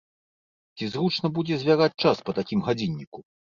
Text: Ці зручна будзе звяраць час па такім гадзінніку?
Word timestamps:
Ці 0.75 0.83
зручна 0.93 1.31
будзе 1.37 1.55
звяраць 1.67 1.93
час 2.07 2.17
па 2.31 2.39
такім 2.41 2.59
гадзінніку? 2.73 3.19